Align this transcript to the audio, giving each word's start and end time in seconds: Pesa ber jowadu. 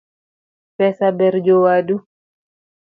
Pesa 0.77 1.07
ber 1.17 1.35
jowadu. 1.45 1.95